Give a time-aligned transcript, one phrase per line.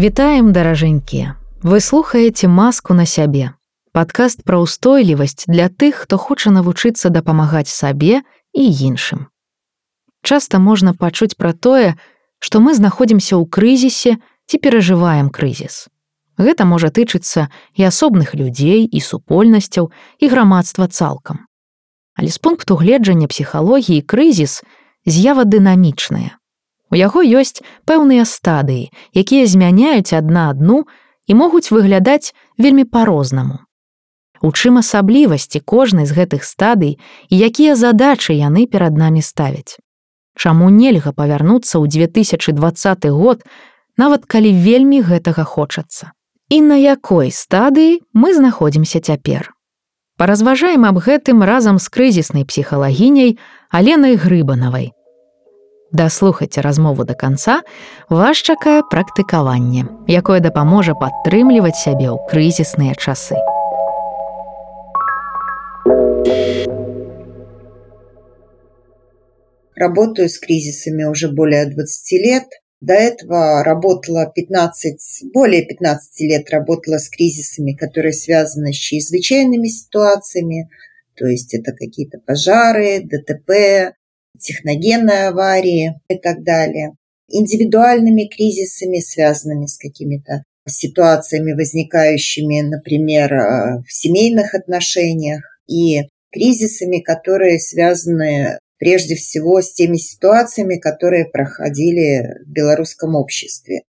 [0.00, 1.40] Вітаем даражэнькія.
[1.64, 3.56] Вы слухаеце маску на сябе.
[3.96, 8.20] Падкаст пра ўстойлівасць для тых, хто хоча навучыцца дапамагаць сабе
[8.52, 9.32] і іншым.
[10.20, 11.96] Часта можна пачуць пра тое,
[12.44, 15.88] што мы знаходзімся ў крызісе ці перажываем крызіс.
[16.36, 19.88] Гэта можа тычыцца і асобных людзей і супольнасцяў
[20.20, 21.48] і грамадства цалкам.
[22.20, 24.60] Але з пункту гледжання псіхалогіі крызіс
[25.08, 26.36] з'ява дынамічная.
[26.91, 30.85] У яго ёсць пэўныя стадыі, якія змяняюць адна адну
[31.27, 33.63] і могуць выглядаць вельмі па-рознаму.
[34.41, 39.77] У чым асаблівасці кожнай з гэтых стадый і якія задачы яны перад намі ставяць.
[40.35, 43.45] Чаму нельга павярнуцца ў 2020 год,
[43.97, 46.11] нават калі вельмі гэтага хочацца
[46.51, 49.55] і на якой стадыі мы знаходзімся цяпер.
[50.19, 53.39] Паразважаем аб гэтым разам з крызіснай псіхалагіняй
[53.71, 54.91] Аленай Грыбанавай.
[55.92, 57.62] Даслухайце размову да канца,
[58.10, 63.38] вас чакае практыкаванне, якое дапаможа падтрымліваць сябе ў крызісныя часы.
[69.76, 72.44] Работаю с кризисами уже более 20 лет.
[72.80, 80.68] До этого работала 15, более 15 лет работала с кризисами, которые связаны с чрезвычайными ситуациями,
[81.14, 83.94] то есть это какие-то пожары, ДТП,
[84.41, 86.93] техногенные аварии и так далее.
[87.29, 97.59] Индивидуальными кризисами, связанными с какими-то ситуациями, возникающими, например, э, в семейных отношениях, и кризисами, которые
[97.59, 103.83] связаны прежде всего с теми ситуациями, которые проходили в белорусском обществе.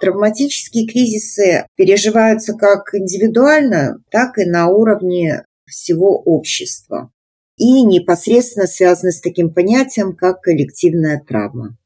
[0.00, 7.10] Травматические кризисы переживаются как индивидуально, так и на уровне всего общества
[7.58, 11.76] и непосредственно связаны с таким понятием, как коллективная травма.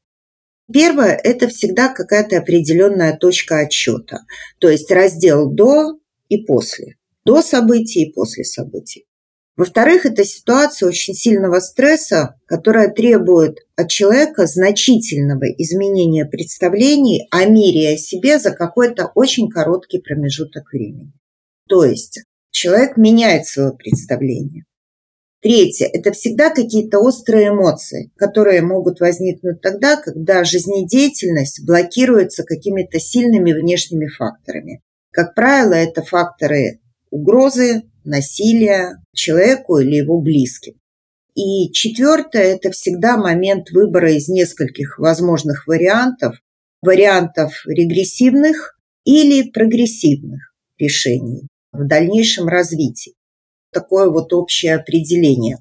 [0.71, 4.21] Первое– это всегда какая-то определенная точка отсчета,
[4.59, 6.95] то есть раздел до и после,
[7.25, 9.05] до событий и после событий.
[9.55, 17.91] Во-вторых, это ситуация очень сильного стресса, которая требует от человека значительного изменения представлений о мире
[17.91, 21.13] и о себе за какой-то очень короткий промежуток времени.
[21.67, 24.65] То есть человек меняет свое представление.
[25.43, 33.51] Третье– это всегда какие-то острые эмоции, которые могут возникнуть тогда, когда жизнедеятельность блокируется какими-то сильными
[33.51, 34.81] внешними факторами.
[35.11, 36.79] Как правило, это факторы
[37.11, 40.75] угрозы, насилия человеку или его близким.
[41.35, 46.37] И четвертое– это всегда момент выбора из нескольких возможных вариантов,
[46.81, 53.13] вариантов регрессивных или прогрессивных решений в дальнейшем развитии.
[53.73, 55.57] Такое вот общее определение.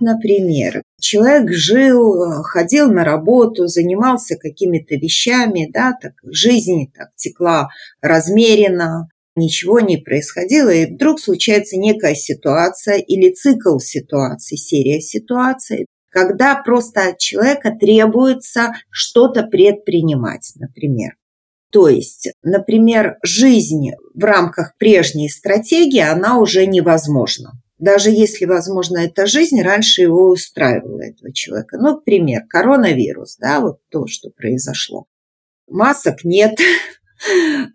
[0.00, 7.68] Например, человек жил, ходил на работу, занимался какими-то вещами, да, так жизнь так текла
[8.00, 16.56] размеренно, ничего не происходило, и вдруг случается некая ситуация или цикл ситуаций, серия ситуаций, когда
[16.56, 21.12] просто от человека требуется что-то предпринимать, например.
[21.70, 27.52] То есть, например, жизнь в рамках прежней стратегии, она уже невозможна.
[27.78, 31.78] Даже если, возможно, эта жизнь раньше его устраивала, этого человека.
[31.78, 35.06] Ну, пример, коронавирус, да, вот то, что произошло.
[35.68, 36.58] Масок нет,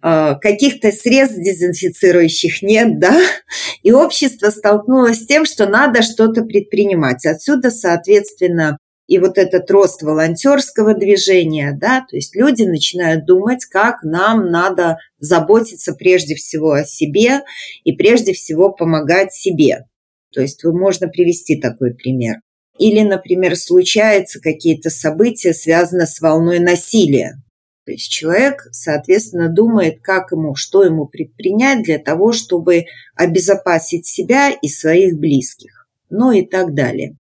[0.02, 3.16] А, каких-то средств дезинфицирующих нет, да,
[3.84, 7.26] и общество столкнулось с тем, что надо что-то предпринимать.
[7.26, 8.78] Отсюда, соответственно,
[9.08, 14.98] и вот этот рост волонтерского движения, да, то есть люди начинают думать, как нам надо
[15.20, 17.42] заботиться прежде всего о себе
[17.84, 19.86] и прежде всего помогать себе.
[20.34, 22.38] То есть можно привести такой пример.
[22.78, 27.42] Или, например, случаются какие-то события, связанные с волной насилия.
[27.86, 32.86] То есть человек, соответственно, думает, как ему, что ему предпринять для того, чтобы
[33.16, 37.16] обезопасить себя и своих близких, ну и так далее.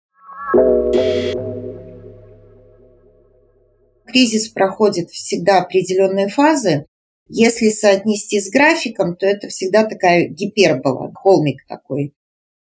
[4.15, 6.87] Кризис проходит всегда определенные фазы.
[7.29, 12.15] Если соотнести с графиком, то это всегда такая гипербола, холмик такой.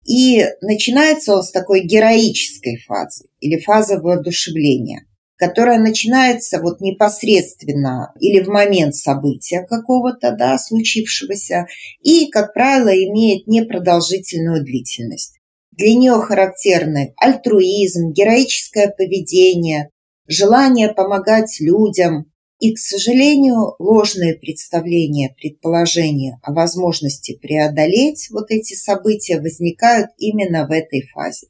[0.05, 5.07] И начинается он с такой героической фазы или фазы воодушевления–
[5.39, 11.67] которая начинается вот непосредственно или в момент события какого-то, да, случившегося,
[12.03, 15.39] и, как правило, имеет непродолжительную длительность.
[15.73, 19.91] Для нее характерны альтруизм, героическое поведение,
[20.29, 22.33] желание помогать людям.
[22.59, 30.71] И, к сожалению, ложные представления, предположения о возможности преодолеть вот эти события возникают именно в
[30.71, 31.49] этой фазе.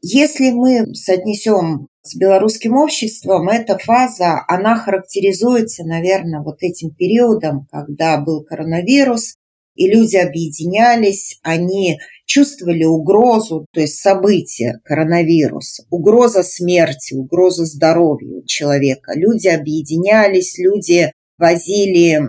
[0.00, 8.18] Если мы соотнесем с белорусским обществом, эта фаза, она характеризуется, наверное, вот этим периодом, когда
[8.18, 9.34] был коронавирус,
[9.78, 19.12] и люди объединялись, они чувствовали угрозу, то есть события, коронавирус, угроза смерти, угроза здоровью человека.
[19.14, 22.20] Люди объединялись, люди возили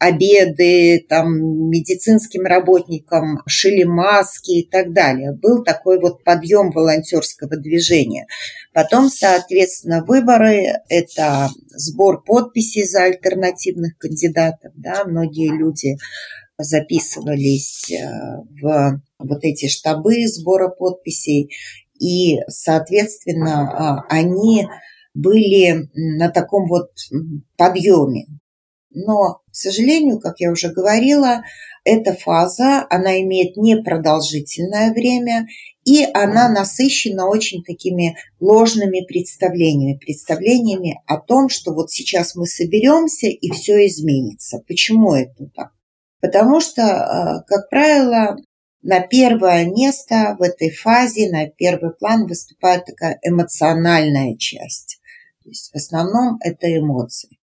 [0.00, 5.32] обеды там, медицинским работникам, шили маски и так далее.
[5.32, 8.26] Был такой вот подъем волонтерского движения.
[8.72, 14.72] Потом, соответственно, выборы– это сбор подписей за альтернативных кандидатов.
[14.74, 15.04] Да?
[15.04, 15.98] Многие люди
[16.58, 18.04] записывались э,
[18.60, 21.50] в вот эти штабы сбора подписей,
[21.98, 24.66] и, соответственно, а, они
[25.14, 26.90] были на таком вот
[27.56, 28.26] подъеме.
[28.90, 31.42] Но, к сожалению, как я уже говорила,
[31.84, 35.46] эта фаза, она имеет непродолжительное время,
[35.84, 43.26] и она насыщена очень такими ложными представлениями, представлениями о том, что вот сейчас мы соберемся
[43.26, 44.62] и все изменится.
[44.66, 45.73] Почему это так?
[46.24, 48.38] Потому что, э, как правило,
[48.80, 55.00] на первое место в этой фазе, на первый план выступает такая эмоциональная часть.
[55.42, 57.38] То есть в основном это эмоции.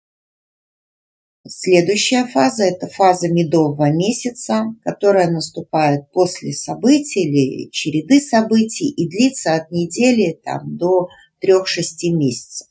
[1.47, 9.53] Следующая фаза– это фаза медового месяца, которая наступает после событий или череды событий и длится
[9.53, 11.07] от недели там, до
[11.39, 12.67] 3-6 месяцев.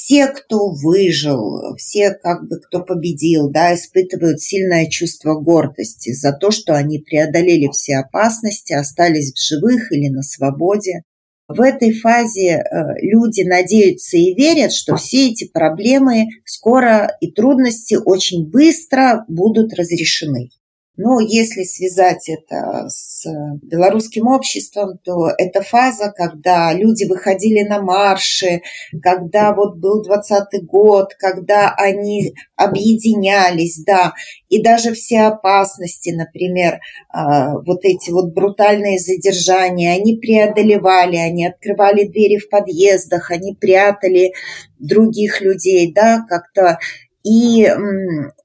[0.00, 6.52] Все, кто выжил, все, как бы, кто победил, да, испытывают сильное чувство гордости за то,
[6.52, 11.02] что они преодолели все опасности, остались в живых или на свободе.
[11.48, 12.62] В этой фазе э,
[13.02, 20.50] люди надеются и верят, что все эти проблемы скоро и трудности очень быстро будут разрешены.
[20.98, 23.24] Но если связать это с
[23.62, 28.62] белорусским обществом, то это фаза, когда люди выходили на марши,
[29.00, 34.12] когда вот был 20 год, когда они объединялись, да,
[34.48, 36.80] и даже все опасности, например,
[37.10, 44.32] а, вот эти вот брутальные задержания, они преодолевали, они открывали двери в подъездах, они прятали
[44.80, 46.78] других людей, да, как-то
[47.24, 47.68] и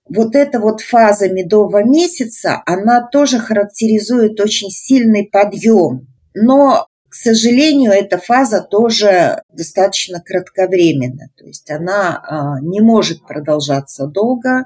[0.10, 6.08] вот эта вот фаза медового месяца, она тоже характеризует очень сильный подъем.
[6.34, 11.30] Но, к сожалению, эта фаза тоже достаточно кратковременна.
[11.38, 14.66] То есть она а, не может продолжаться долго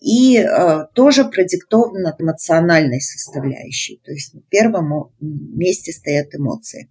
[0.00, 4.00] и а, тоже продиктована эмоциональной составляющей.
[4.04, 6.90] То есть на первом месте стоят эмоции.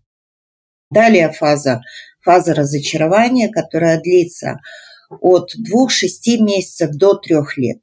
[0.92, 1.82] Далее фаза,
[2.22, 4.60] фаза разочарования, которая длится
[5.10, 7.80] от 2-6 месяцев до 3 лет.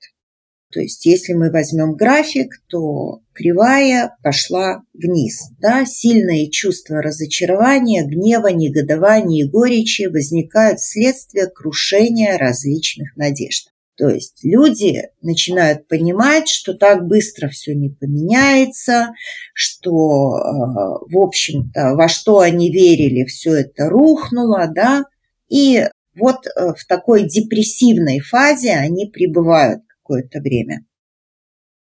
[0.73, 5.49] То есть, если мы возьмем график, то кривая пошла вниз.
[5.58, 5.87] Да?
[5.87, 13.69] Сильные чувства разочарования, гнева, негодования и горечи возникают вследствие крушения различных надежд.
[13.96, 19.14] То есть люди начинают понимать, что так быстро все не поменяется,
[19.55, 25.05] что, э, в общем-то, во что они верили, все это рухнуло, да,
[25.49, 25.87] и
[26.17, 30.85] вот э, в такой депрессивной фазе они пребывают какое-то время.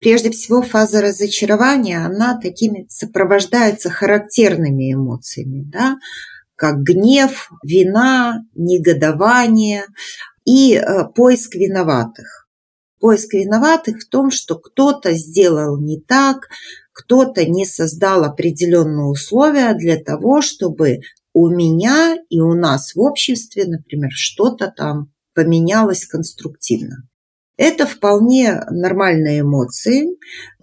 [0.00, 5.96] Прежде всего, фаза разочарования, она такими сопровождается характерными эмоциями, да,
[6.56, 9.84] как гнев, вина, негодование
[10.44, 12.46] и э, поиск виноватых.
[13.00, 16.48] Поиск виноватых в том, что кто-то сделал не так,
[16.92, 21.00] кто-то не создал определенные условия для того, чтобы
[21.34, 27.08] у меня и у нас в обществе, например, что-то там поменялось конструктивно.
[27.56, 30.16] Это вполне нормальные эмоции.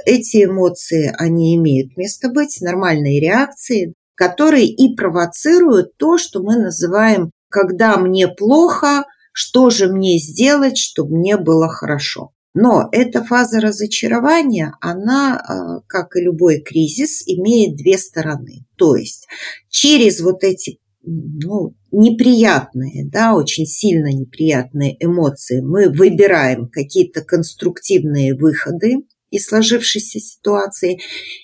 [0.05, 7.31] Эти эмоции, они имеют место быть, нормальные реакции, которые и провоцируют то, что мы называем
[7.49, 12.31] «когда мне плохо, что же мне сделать, чтобы мне было хорошо».
[12.53, 18.65] Но эта фаза разочарования, она, а, как и любой кризис, имеет две стороны.
[18.75, 19.27] То есть
[19.69, 28.97] через вот эти ну, неприятные, да, очень сильно неприятные эмоции мы выбираем какие-то конструктивные выходы
[29.31, 30.99] из сложившейся ситуации,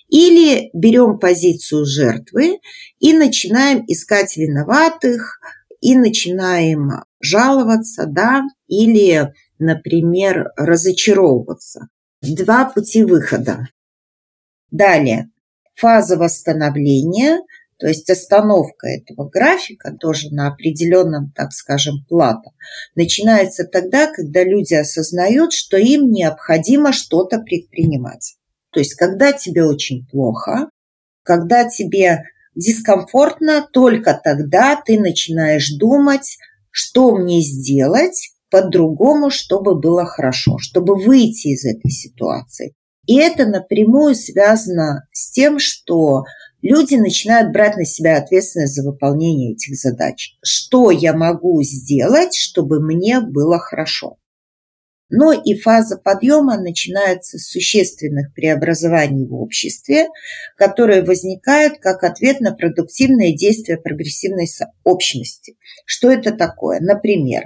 [0.10, 2.60] или берем позицию жертвы
[3.00, 5.40] и начинаем искать виноватых,
[5.80, 11.88] и начинаем жаловаться, да, или например, разочаровываться.
[12.22, 13.68] Два пути выхода.
[14.72, 15.30] Далее,
[15.76, 17.40] фаза восстановления,
[17.80, 22.52] то есть остановка этого графика тоже на определенном, так скажем, плато,
[22.96, 28.36] начинается тогда, когда люди осознают, что им необходимо что-то предпринимать.
[28.72, 30.70] То есть когда тебе очень плохо,
[31.24, 32.24] когда тебе
[32.56, 36.38] дискомфортно, только тогда ты начинаешь думать,
[36.72, 42.74] что мне сделать по-другому, чтобы было хорошо, чтобы выйти из этой ситуации.
[43.06, 46.24] И это напрямую связано с тем, что
[46.62, 50.38] люди начинают брать на себя ответственность за выполнение этих задач.
[50.44, 54.18] Что я могу сделать, чтобы мне было хорошо?
[55.10, 60.08] Но и фаза подъема начинается с существенных преобразований в обществе,
[60.58, 64.48] которые возникают как ответ на продуктивные действия прогрессивной
[64.84, 65.56] общности.
[65.86, 66.82] Что это такое?
[66.82, 67.46] Например,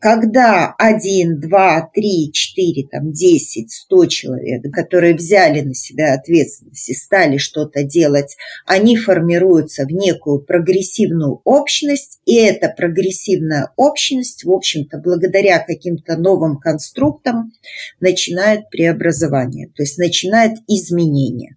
[0.00, 6.94] когда один, два, три, четыре, там, десять, сто человек, которые взяли на себя ответственность и
[6.94, 14.98] стали что-то делать, они формируются в некую прогрессивную общность, и эта прогрессивная общность, в общем-то,
[14.98, 17.52] благодаря каким-то новым конструктам
[18.00, 21.56] начинает преобразование, то есть начинает изменение.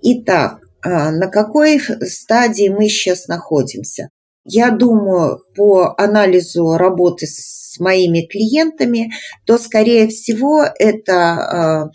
[0.00, 4.10] Итак, а на какой стадии мы сейчас находимся?
[4.50, 9.12] Я думаю, по анализу работы с моими клиентами,
[9.44, 11.90] то, скорее всего, это а,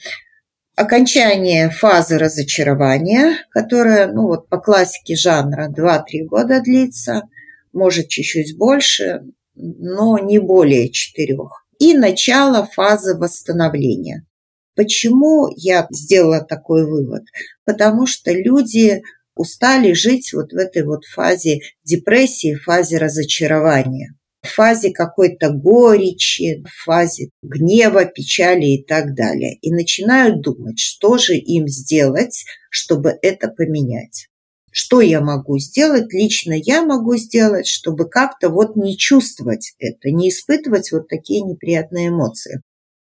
[0.75, 7.23] окончание фазы разочарования, которая, ну вот по классике жанра 2-3 года длится,
[7.73, 9.21] может чуть-чуть больше,
[9.55, 11.65] но не более четырех.
[11.79, 14.27] И начало фазы восстановления.
[14.75, 17.23] Почему я сделала такой вывод?
[17.65, 19.01] Потому что люди
[19.35, 28.05] устали жить вот в этой вот фазе депрессии, фазе разочарования, фазе какой-то горечи, фазе гнева,
[28.05, 29.55] печали и так далее.
[29.61, 34.27] И начинают думать, что же им сделать, чтобы это поменять.
[34.71, 40.29] Что я могу сделать, лично я могу сделать, чтобы как-то вот не чувствовать это, не
[40.29, 42.61] испытывать вот такие неприятные эмоции.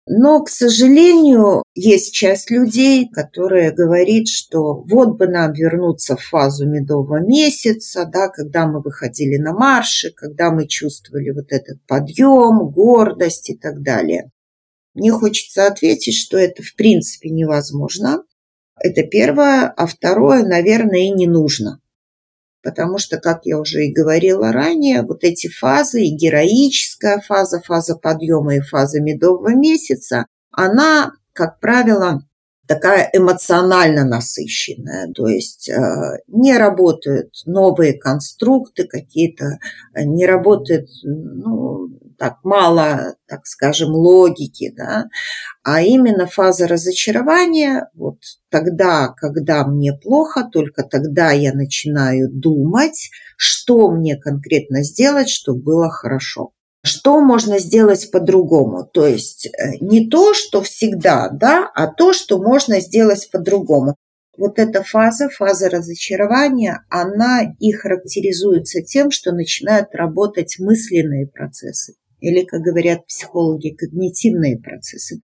[0.07, 6.69] Но, к сожалению, есть часть людей, которая говорит, что вот бы нам вернуться в фазу
[6.69, 13.51] медового месяца, да, когда мы выходили на марши, когда мы чувствовали вот этот подъем, гордость
[13.51, 14.33] и так далее.
[14.95, 18.25] Мне хочется ответить, что это в принципе невозможно.
[18.81, 19.69] Это первое.
[19.69, 21.82] А второе, наверное, и не нужно
[22.63, 27.97] потому что, как я уже и говорила ранее, вот эти фазы, и героическая фаза, фаза
[27.97, 32.23] подъема и фаза медового месяца, она, как правило,
[32.67, 39.59] такая эмоционально насыщенная, то есть э, не работают новые конструкты какие-то,
[39.97, 41.89] не работает ну,
[42.23, 45.07] так мало, так скажем, логики, да,
[45.65, 53.91] а именно фаза разочарования, вот тогда, когда мне плохо, только тогда я начинаю думать, что
[53.91, 56.53] мне конкретно сделать, чтобы было хорошо.
[56.85, 58.85] Что можно сделать по-другому?
[58.85, 63.97] То есть э, не то, что всегда, да, а то, что можно сделать по-другому.
[64.39, 72.45] Вот эта фаза, фаза разочарования, она и характеризуется тем, что начинают работать мысленные процессы или,
[72.45, 75.21] как говорят психологи, когнитивные процессы.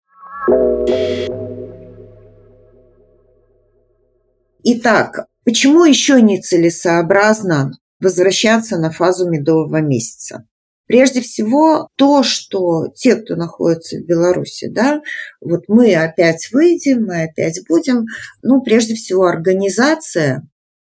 [4.63, 10.45] Итак, почему еще нецелесообразно возвращаться на фазу медового месяца?
[10.85, 15.01] Прежде всего, то, что те, кто находится в Беларуси, да,
[15.41, 18.05] вот мы опять выйдем, мы опять будем,
[18.41, 20.47] ну, прежде всего, организация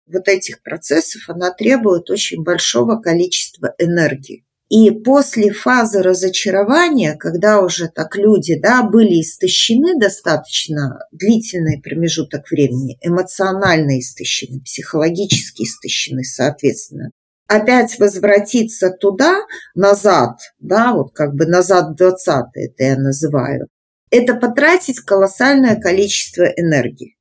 [0.07, 4.45] вот этих процессов, она требует очень большого количества энергии.
[4.73, 12.97] И после фазы разочарования, когда уже так люди да, были истощены достаточно длительный промежуток времени,
[13.03, 17.11] эмоционально истощены, психологически истощены, соответственно,
[17.49, 19.43] опять возвратиться туда,
[19.75, 23.69] назад, да, вот как бы назад 20 это я называю,
[24.11, 27.19] это потратить колоссальное количество энергии.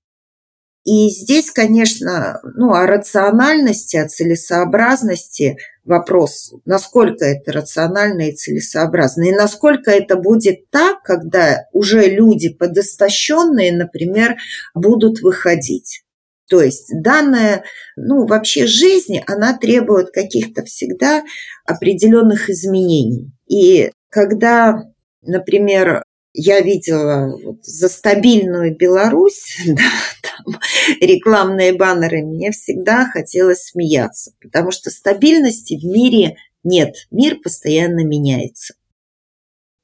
[0.84, 9.32] И здесь, конечно, ну, о рациональности, о целесообразности вопрос, насколько это рационально и целесообразно, и
[9.32, 14.38] насколько это будет так, когда уже люди подостащенные, например,
[14.74, 16.04] будут выходить.
[16.50, 17.64] То есть данная,
[17.96, 21.24] ну, вообще жизнь, она требует каких-то всегда
[21.66, 23.32] определенных изменений.
[23.48, 24.84] И когда,
[25.22, 30.60] например, я видела вот за стабильную Беларусь, да, там
[31.00, 38.76] рекламные баннеры, мне всегда хотелось смеяться, потому что стабильности в мире нет, мир постоянно меняется.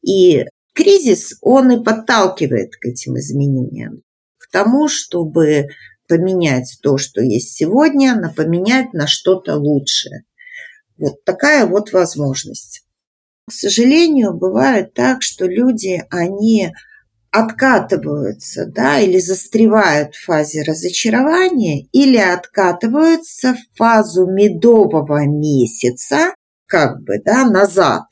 [0.05, 4.03] И кризис, он и подталкивает к этим изменениям,
[4.37, 5.67] к тому, чтобы
[6.07, 10.23] поменять то, что есть сегодня, на поменять на что-то лучшее.
[10.97, 12.86] Вот такая вот возможность.
[13.49, 16.73] К сожалению, бывает так, что люди, они
[17.31, 26.33] откатываются, да, или застревают в фазе разочарования, или откатываются в фазу медового месяца,
[26.65, 28.03] как бы, да, назад.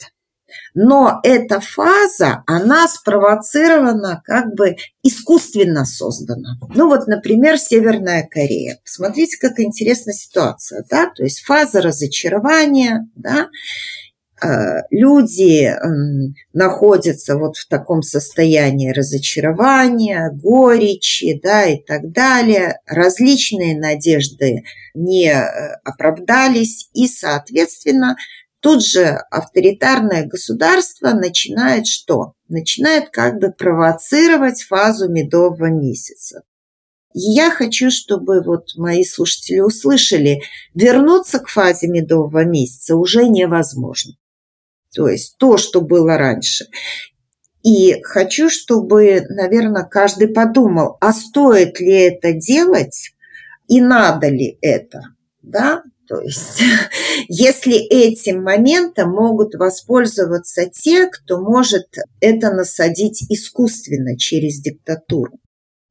[0.73, 6.57] Но эта фаза, она спровоцирована, как бы искусственно создана.
[6.73, 8.79] Ну вот, например, Северная Корея.
[8.85, 13.49] Посмотрите, как интересная ситуация, да, то есть фаза разочарования, да,
[14.91, 15.73] люди
[16.53, 22.79] находятся вот в таком состоянии разочарования, горечи, да, и так далее.
[22.85, 24.63] Различные надежды
[24.93, 28.17] не э, оправдались, и, соответственно,
[28.59, 32.33] тут же авторитарное государство начинает что?
[32.49, 36.41] Начинает как бы провоцировать фазу медового месяца.
[37.13, 40.41] я хочу, чтобы вот мои слушатели услышали,
[40.73, 44.15] вернуться к фазе медового месяца уже невозможно
[44.95, 46.65] то есть то, что было раньше.
[47.63, 53.11] И хочу, чтобы, наверное, каждый подумал, а стоит ли это делать
[53.67, 55.01] и надо ли это,
[55.41, 55.83] да?
[56.07, 56.61] То есть,
[57.27, 61.87] если этим моментом могут воспользоваться те, кто может
[62.21, 65.39] это насадить искусственно через диктатуру.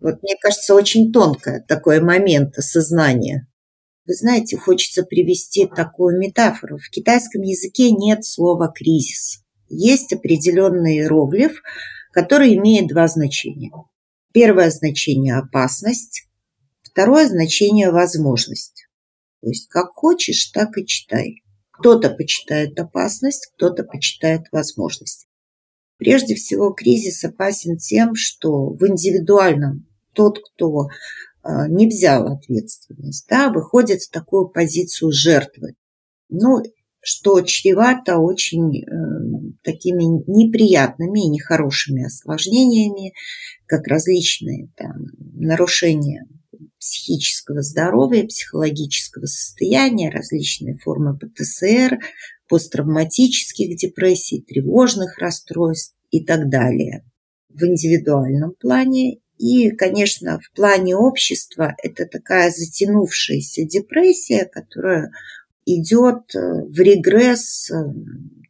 [0.00, 3.48] Вот мне кажется, очень тонкое такое момент осознания.
[4.06, 6.76] Вы знаете, хочется привести такую метафору.
[6.76, 9.42] В китайском языке нет слова «кризис».
[9.70, 11.62] Есть определенный иероглиф,
[12.12, 13.72] который имеет два значения.
[14.32, 16.28] Первое значение– опасность,
[16.82, 18.86] второе значение– возможность.
[19.40, 21.42] То есть как хочешь, так и читай.
[21.70, 25.26] Кто-то почитает опасность, кто-то почитает возможность.
[25.96, 30.88] Прежде всего, кризис опасен тем, что в индивидуальном тот, кто
[31.68, 35.74] не взял ответственность, да, выходит в такую позицию жертвы.
[36.28, 36.62] Ну,
[37.04, 43.12] что чревато очень э, такими неприятными и нехорошими осложнениями,
[43.66, 45.04] как различные там,
[45.34, 46.26] нарушения
[46.78, 51.98] психического здоровья, психологического состояния, различные формы ПТСР,
[52.48, 57.04] посттравматических депрессий, тревожных расстройств и так далее.
[57.48, 65.10] В индивидуальном плане и, конечно, в плане общества это такая затянувшаяся депрессия, которая
[65.66, 67.74] идет э, в регресс, э,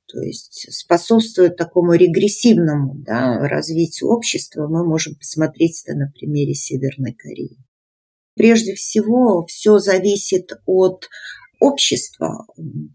[0.07, 4.69] то есть способствует такому регрессивному да, развитию общества.
[4.69, 7.59] Мы можем посмотреть это на примере Северной Кореи.
[8.37, 11.09] Прежде всего, все зависит от
[11.61, 12.47] общества.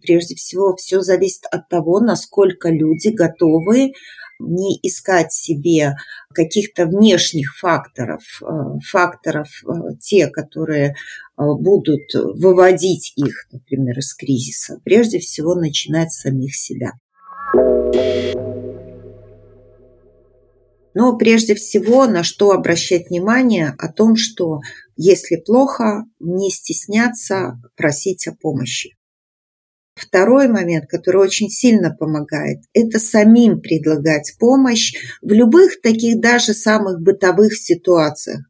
[0.01, 3.93] Прежде всего, все зависит от того, насколько люди готовы
[4.39, 5.95] не искать себе
[6.33, 8.45] каких-то внешних факторов, э,
[8.85, 10.93] факторов э, те, которые э,
[11.37, 14.79] будут выводить их, например, из кризиса.
[14.83, 16.93] Прежде всего начинать с самих себя.
[20.93, 24.59] Но прежде всего, на что обращать внимание, о том, что
[24.97, 28.98] если плохо, не стесняться просить о помощи.
[29.99, 37.01] Второй момент, который очень сильно помогает, это самим предлагать помощь в любых таких даже самых
[37.01, 38.45] бытовых ситуациях.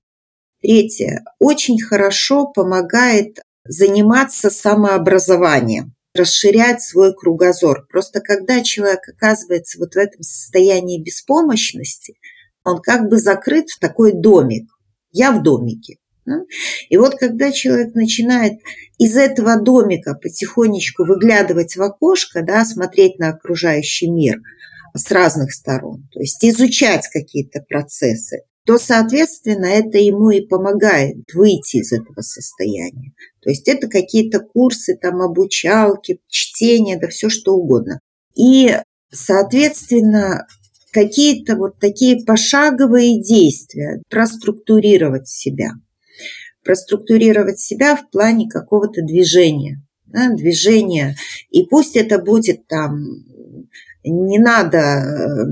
[0.62, 1.24] Третье.
[1.40, 7.88] Очень хорошо помогает заниматься самообразованием, расширять свой кругозор.
[7.90, 12.16] Просто когда человек оказывается вот в этом состоянии беспомощности,
[12.64, 14.70] он как бы закрыт в такой домик.
[15.12, 15.98] Я в домике.
[16.90, 18.60] И вот когда человек начинает
[18.98, 24.40] из этого домика потихонечку выглядывать в окошко, да, смотреть на окружающий мир
[24.96, 31.78] с разных сторон, то есть изучать какие-то процессы, то, соответственно, это ему и помогает выйти
[31.78, 33.14] из этого состояния.
[33.42, 38.00] То есть это какие-то курсы, там, обучалки, чтение, да все что угодно.
[38.36, 38.78] И,
[39.12, 40.46] соответственно,
[40.92, 45.72] какие-то вот такие пошаговые действия, проструктурировать себя–
[46.70, 49.82] проструктурировать себя в плане какого-то движения.
[50.06, 51.16] Да, движения.
[51.50, 53.08] И пусть это будет там,
[54.04, 55.46] не надо э,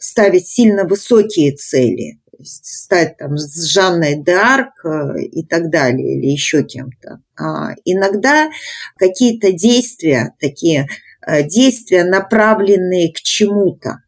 [0.00, 6.64] ставить сильно высокие цели, стать там с Жанной Д'Арк э, и так далее, или еще
[6.64, 7.20] кем-то.
[7.38, 8.50] А иногда
[8.96, 10.88] какие-то действия, такие
[11.24, 14.02] э, действия, направленные к чему-то.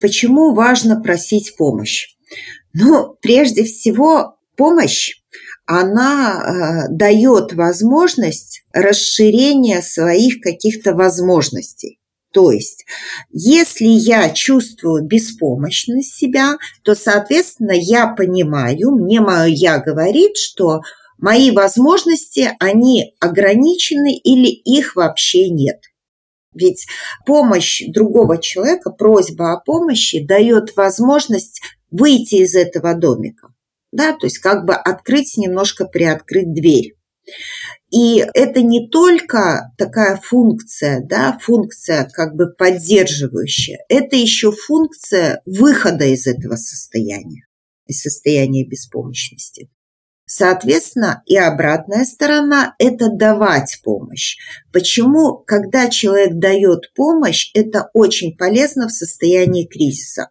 [0.00, 2.08] Почему важно просить помощь?
[2.72, 5.20] Ну, прежде всего, помощь,
[5.66, 11.98] она э, дает возможность расширения своих каких-то возможностей.
[12.32, 12.84] То есть,
[13.30, 20.82] если я чувствую беспомощность себя, то, соответственно, я понимаю, мне мое «я» говорит, что
[21.18, 25.80] мои возможности, они ограничены или их вообще нет.
[26.52, 26.86] Ведь
[27.24, 33.48] помощь другого человека, просьба о помощи дает возможность выйти из этого домика.
[33.92, 36.94] Да, то есть как бы открыть, немножко приоткрыть дверь.
[37.90, 46.04] И это не только такая функция, да, функция как бы поддерживающая, это еще функция выхода
[46.04, 47.46] из этого состояния,
[47.86, 49.70] из состояния беспомощности.
[50.28, 54.36] Соответственно, и обратная сторона– это давать помощь.
[54.72, 60.30] Почему, когда человек дает помощь, это очень полезно в состоянии кризиса?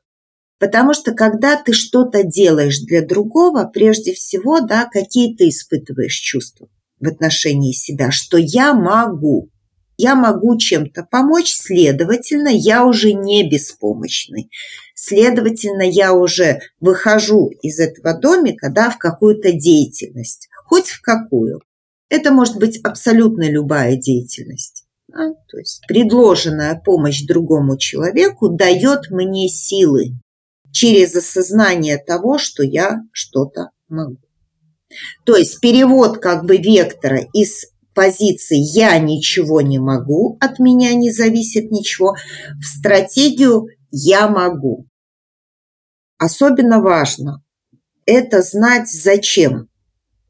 [0.57, 6.69] Потому что когда ты что-то делаешь для другого, прежде всего, да, какие ты испытываешь чувства
[6.99, 9.49] в отношении себя, что я могу,
[9.97, 14.49] я могу чем-то помочь, следовательно, я уже не беспомощный.
[14.93, 21.61] Следовательно, я уже выхожу из этого домика да, в какую-то деятельность, хоть в какую.
[22.09, 24.85] Это может быть абсолютно любая деятельность.
[25.07, 25.33] Да?
[25.49, 30.17] То есть предложенная помощь другому человеку дает мне силы
[30.75, 34.19] через осознание того, что я что-то могу.
[35.25, 41.11] То есть перевод как бы вектора из позиции «я ничего не могу», от меня не
[41.11, 42.15] зависит ничего,
[42.59, 44.85] в стратегию «я могу».
[46.17, 47.41] Особенно важно
[48.05, 49.69] это знать зачем,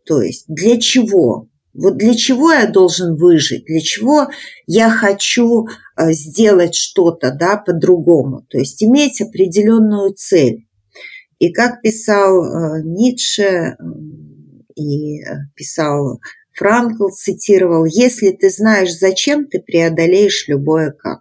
[0.05, 1.47] то есть для чего.
[1.75, 4.27] Вот для чего я должен выжить, для чего
[4.65, 10.67] я хочу э, сделать что-то да, по-другому, то есть иметь определенную цель.
[11.39, 13.75] И как писал э, Ницше,
[14.75, 16.21] и э, писал
[16.53, 21.19] Франкл, цитировал, «Если ты знаешь, зачем, ты преодолеешь любое как».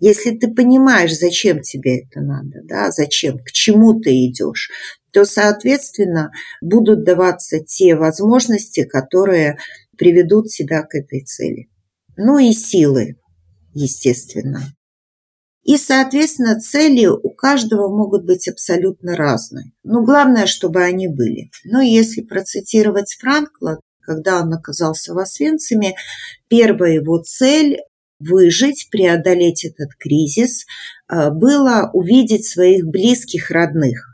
[0.00, 4.70] Если ты понимаешь, зачем тебе это надо, да, зачем, к чему ты идешь,
[5.12, 9.58] то, соответственно, будут даваться те возможности, которые
[9.96, 11.68] приведут тебя к этой цели.
[12.16, 13.16] Ну и силы,
[13.74, 14.62] естественно.
[15.64, 19.72] И, соответственно, цели у каждого могут быть абсолютно разные.
[19.84, 21.50] Но главное, чтобы они были.
[21.64, 25.94] Но если процитировать Франкла, когда он оказался в Освенциме,
[26.48, 27.80] первая его цель
[28.18, 30.64] выжить, преодолеть этот кризис,
[31.10, 34.07] э, было увидеть своих близких, родных.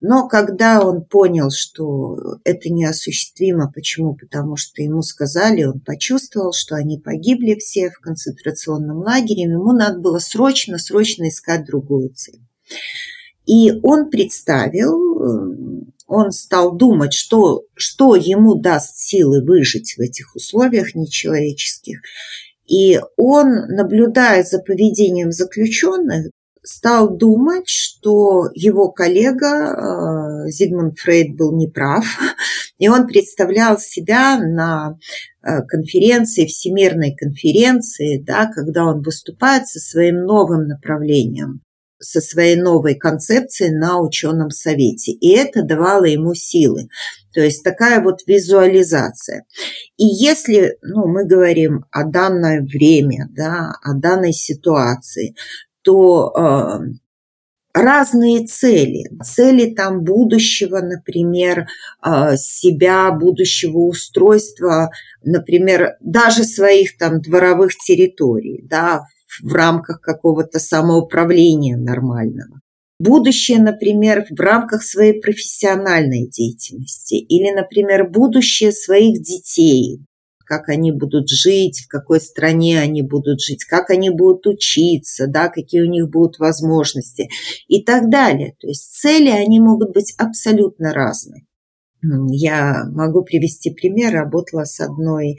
[0.00, 4.14] Но когда он понял, что это неосуществимо, почему?
[4.14, 9.98] Потому что ему сказали, он почувствовал, что они погибли все в концентрационном лагере, ему надо
[9.98, 12.40] было срочно, срочно искать другую цель.
[13.44, 20.34] И он представил, э, он стал думать, что, что ему даст силы выжить в этих
[20.34, 22.00] условиях нечеловеческих.
[22.66, 26.30] И он, наблюдая за поведением заключенных,
[26.62, 32.04] стал думать, что его коллега э, Зигмунд Фрейд был неправ,
[32.78, 34.98] и он представлял себя на
[35.42, 41.62] э, конференции, всемирной конференции, да, когда он выступает со своим новым направлением,
[41.98, 45.12] со своей новой концепцией на ученом совете.
[45.12, 46.88] И это давало ему силы.
[47.32, 49.44] То есть такая вот визуализация.
[49.96, 55.34] И если ну, мы говорим о данное время, да, о данной ситуации,
[55.90, 56.78] то э,
[57.74, 59.04] разные цели.
[59.24, 61.66] Цели там будущего, например,
[62.04, 64.90] э, себя, будущего устройства,
[65.24, 69.02] например, даже своих там дворовых территорий, да,
[69.42, 72.60] в рамках какого-то самоуправления нормального.
[73.00, 80.04] Будущее, например, в рамках своей профессиональной деятельности или, например, будущее своих детей,
[80.50, 85.48] как они будут жить, в какой стране они будут жить, как они будут учиться, да,
[85.48, 87.28] какие у них будут возможности
[87.68, 88.56] и так далее.
[88.58, 91.46] То есть цели, они могут быть абсолютно разные.
[92.02, 94.12] Я могу привести пример.
[94.12, 95.38] Работала с одной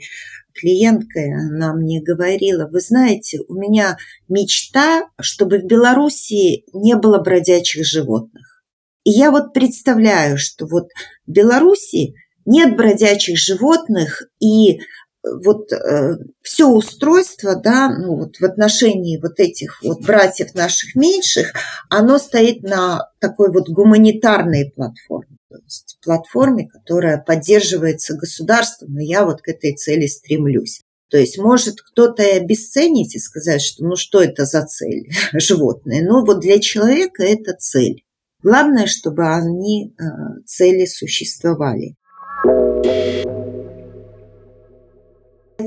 [0.54, 3.98] клиенткой, она мне говорила, вы знаете, у меня
[4.28, 8.64] мечта, чтобы в Беларуси не было бродячих животных.
[9.04, 10.88] И я вот представляю, что вот
[11.26, 14.80] в Беларуси нет бродячих животных, и
[15.22, 21.52] вот э, все устройство, да, ну вот в отношении вот этих вот братьев наших меньших,
[21.88, 29.24] оно стоит на такой вот гуманитарной платформе, то есть платформе, которая поддерживается государством, и я
[29.24, 30.82] вот к этой цели стремлюсь.
[31.08, 36.02] То есть может кто-то и обесценить и сказать, что ну что это за цель животные,
[36.04, 38.04] но вот для человека это цель.
[38.42, 40.02] Главное, чтобы они э,
[40.46, 41.94] цели существовали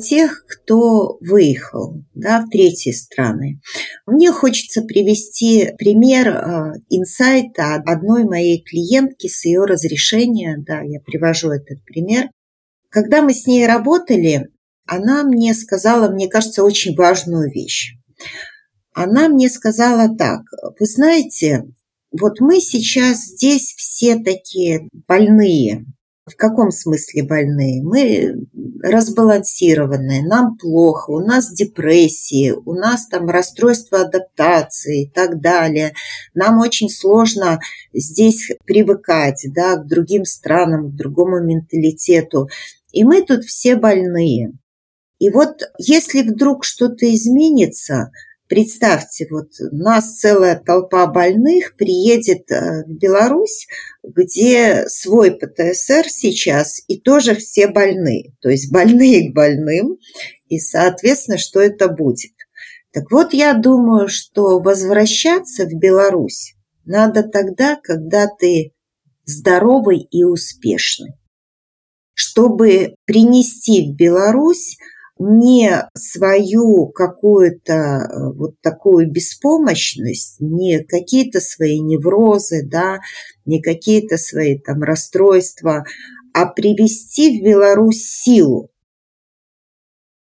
[0.06, 3.60] тех, кто выехал да, в третьи страны.
[4.06, 10.58] Мне хочется привести пример э, инсайта одной моей клиентки с ее разрешения.
[10.66, 12.30] Да, я привожу этот пример.
[12.90, 14.50] Когда мы с ней работали,
[14.86, 17.96] она мне сказала, мне кажется, очень важную вещь.
[18.94, 20.42] Она мне сказала так,
[20.80, 21.66] вы знаете,
[22.12, 25.86] вот мы сейчас здесь все такие больные,
[26.26, 27.84] в каком смысле больные?
[27.84, 28.48] Мы
[28.82, 35.94] разбалансированные, нам плохо, у нас депрессии, у нас там расстройство адаптации и так далее.
[36.34, 37.60] Нам очень сложно
[37.94, 42.50] здесь привыкать да, к другим странам, к другому менталитету.
[42.92, 44.54] И мы тут все больные.
[45.20, 48.12] И вот если вдруг что-то изменится,
[48.48, 53.68] Представьте, вот у нас целая толпа больных приедет э, в Беларусь,
[54.04, 58.34] где свой ПТСР сейчас, и тоже все больные.
[58.42, 59.98] То есть больные к больным,
[60.48, 62.34] и, соответственно, что это будет.
[62.92, 66.56] Так вот, я думаю, что возвращаться в Беларусь
[66.86, 68.74] надо тогда, когда ты
[69.26, 71.14] здоровый и успешный.
[72.14, 74.78] Чтобы принести в Беларусь
[75.18, 83.00] не свою какую-то э, вот такую беспомощность, не какие-то свои неврозы, да,
[83.46, 85.86] не какие-то свои там расстройства,
[86.34, 88.70] а привести в Беларусь силу,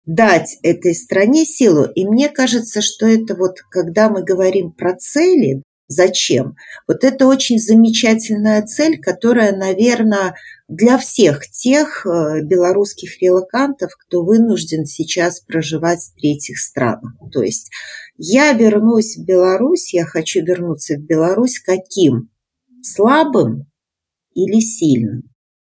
[0.05, 1.85] дать этой стране силу.
[1.85, 6.57] И мне кажется, что это вот, когда мы говорим про цели, зачем,
[6.89, 10.35] вот это очень замечательная цель, которая, наверное,
[10.69, 17.15] для всех тех э, белорусских релакантов, кто вынужден сейчас проживать в третьих странах.
[17.33, 17.71] То есть
[18.17, 22.31] я вернусь в Беларусь, я хочу вернуться в Беларусь каким?
[22.83, 23.71] Слабым
[24.35, 25.23] или сильным?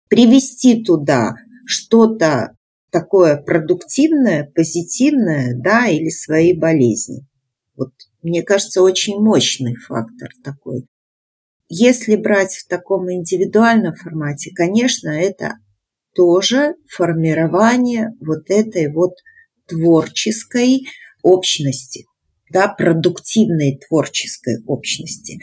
[0.09, 1.35] Привести туда
[1.67, 2.57] что-то
[2.91, 7.27] такое продуктивное, позитивное, да, или свои болезни.
[7.77, 7.93] Вот
[8.29, 10.87] мне кажется, очень мощный фактор такой.
[11.69, 15.55] Если брать в таком индивидуальном формате, конечно, это
[16.15, 19.13] тоже формирование вот этой вот
[19.67, 20.87] творческой
[21.23, 22.07] общности,
[22.51, 25.39] да, продуктивной творческой общности.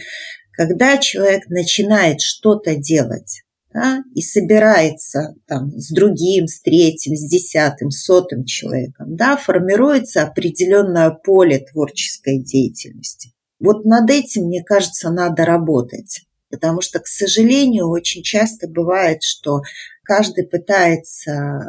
[0.51, 3.44] Когда человек начинает что-то делать
[3.75, 11.09] да, и собирается там, с другим, с третьим, с десятым, сотым человеком, да, формируется определенное
[11.11, 13.33] поле творческой деятельности.
[13.59, 16.21] Вот над этим, мне кажется, надо работать.
[16.49, 19.61] Потому что, к сожалению, очень часто бывает, что
[20.03, 21.59] каждый пытается э,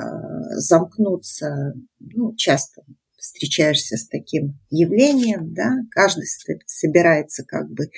[0.59, 2.83] замкнуться, ну, часто
[3.27, 6.27] встречаешься с таким явлением, да, каждый
[6.67, 7.91] собирается как бы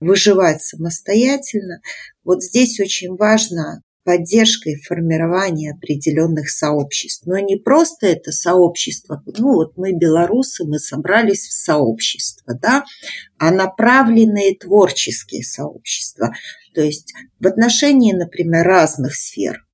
[0.00, 1.80] выживать самостоятельно.
[2.24, 7.26] Вот здесь очень важно поддержка и формирование определенных сообществ.
[7.26, 12.84] Но не просто это сообщество, ну вот мы белорусы, мы собрались в сообщество, да,
[13.38, 16.32] а направленные творческие сообщества.
[16.72, 19.65] То есть в отношении, например, разных сфер.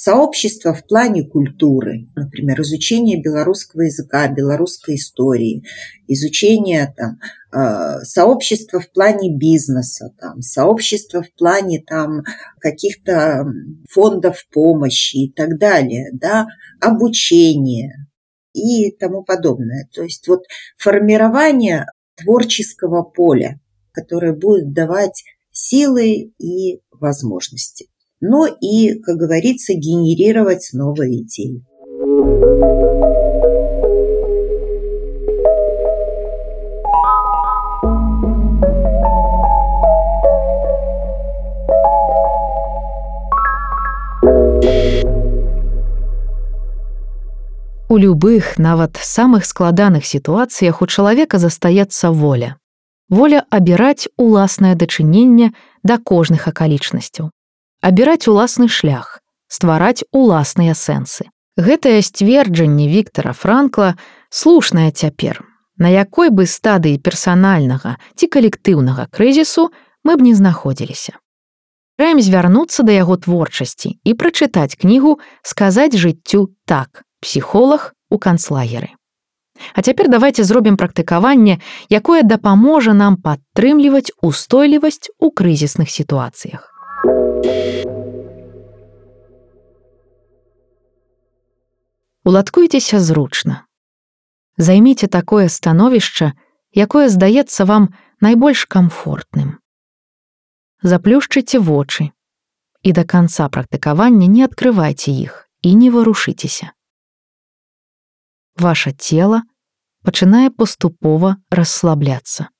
[0.00, 5.64] Сообщество в плане культуры, например, изучение белорусского языка, белорусской истории,
[6.06, 7.18] изучение там,
[7.52, 12.22] э, сообщества в плане бизнеса, там, сообщества в плане там,
[12.60, 13.44] каких-то
[13.90, 16.46] фондов помощи и так далее, да,
[16.80, 18.06] обучение
[18.52, 19.88] и тому подобное.
[19.92, 20.44] То есть вот
[20.76, 23.58] формирование творческого поля,
[23.90, 27.88] которое будет давать силы и возможности
[28.25, 31.61] но и, как говорится, генерировать новые идеи.
[47.89, 52.55] У любых, нават самых складаных сітуацыях у чалавека застаецца воля.
[53.09, 55.51] Воля абіраць уласнае дачыненне
[55.83, 57.29] да кожных акалічнасцяў
[57.80, 61.30] Абіраць уласны шлях, ствараць уласныя сэнсы.
[61.58, 63.96] Гэтае сцверджанне Віктора Франкла
[64.30, 65.42] слушнае цяпер.
[65.78, 69.70] На якой бы стадыі персанальнага ці калектыўнага крызісу
[70.04, 71.18] мы б не знаходзіліся.
[71.98, 78.94] Раем звярнуцца да яго творчасці і прачытаць кнігу сказаць жыццю так, псіхолог у канцлагеры.
[79.74, 81.58] А цяпер давайте зробім практыкаванне,
[81.90, 86.67] якое дапаможа нам падтрымліваць устойлівасць у крызісных сітуацыях.
[92.28, 93.64] Уладкуйцеся зручна.
[94.58, 96.36] Займіце такое становішча,
[96.76, 97.88] якое здаецца вам
[98.20, 99.56] найбольш камфортным.
[100.84, 102.12] Заплюшчыце вочы
[102.84, 106.76] і да канца практыкавання не адкрывайце іх і не варушыцеся.
[108.60, 109.40] Ваша цело
[110.04, 112.52] пачынае паступова расслабляцца.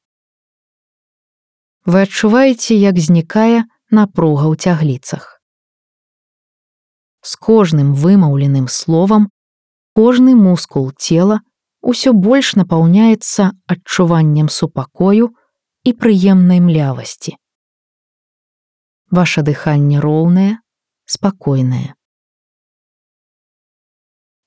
[1.84, 5.42] Вы адчуваеце, як знікае, напруга ў цягліцах.
[7.20, 9.28] З кожным вымаўленым словам
[9.97, 11.39] Кожны мускул цела
[11.83, 15.35] ўсё больш напаўняецца адчуваннем супакою
[15.83, 17.35] і прыемнай млявасці.
[19.13, 20.57] Ваше дыханне роўнае,
[21.05, 21.93] спакойнае.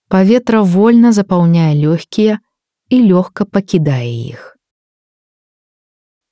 [0.08, 2.38] Паветра вольна запаўняе лёгкія
[2.90, 4.56] і лёгка пакідае іх.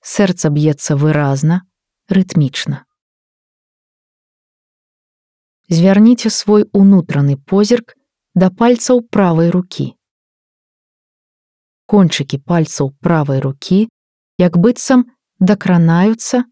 [0.02, 1.62] Сэрца б'ецца выразна,
[2.08, 2.84] рытмічна.
[5.68, 7.96] Звярніце свой унутраны позірк
[8.35, 9.93] да пальцаў правай рукі.
[11.89, 13.89] Кончыкі пальцаў правай рукі,
[14.37, 15.05] як быццам
[15.39, 16.43] дакранаюцца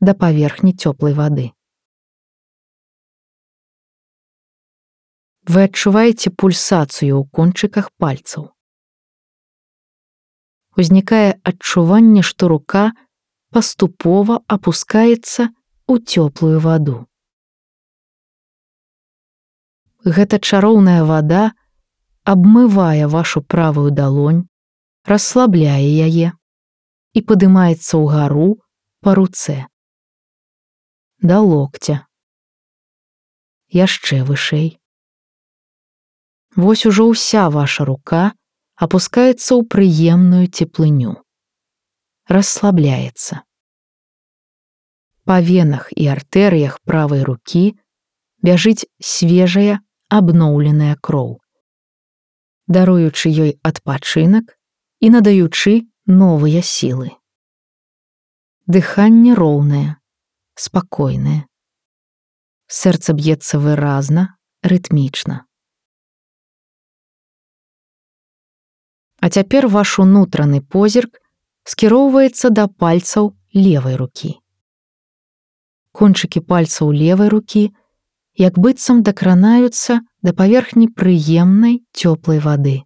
[0.00, 1.50] да паверхні цёплай вады.
[5.46, 8.50] Вы адчуваеце пульсацыю ў кончыках пальцаў.
[10.76, 12.92] Узнікае адчуванне, што рука
[13.54, 15.48] паступова апускаецца
[15.90, 17.06] ў цёплую ваду.
[20.06, 21.50] Гэта чароўная вада
[22.22, 24.46] абмывае вашу правую далонь,
[25.02, 28.46] расслабляе яе і падымаецца ўгару
[29.02, 29.66] па руцэ.
[31.18, 32.06] Да локця.
[33.74, 34.78] Яшчэ вышэй.
[36.54, 38.30] Вось ужо ўся ваша рука
[38.78, 41.16] апускаецца ў прыемную цеплыню.
[42.30, 43.42] Расслабляецца.
[45.26, 47.74] Па венах і артэрыях правай рукі
[48.38, 51.40] бяжыць свежая абноўленая кроў.
[52.66, 54.54] Даруючы ёй адпачынак
[55.00, 57.10] і надаючы новыя сілы.
[58.66, 59.98] Дыханне роўнае,
[60.54, 61.46] спакойнае.
[62.66, 65.46] Сэрца б'ецца выразна, рытмічна.
[69.22, 71.22] А цяпер ваш унутраны позірк
[71.66, 74.34] скіроўваецца да пальцаў левай рукі.
[75.96, 77.70] Кончыкі пальцаў левай рукі,
[78.36, 82.84] як быццам дакранаюцца да паверхні прыемнай цёплай вады.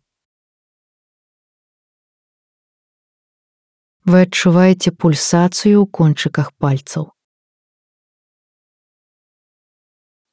[4.06, 7.10] Вы адчуваеце пульсацыю ў кончыках пальцаў.